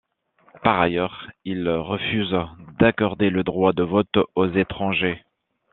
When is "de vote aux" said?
3.71-4.47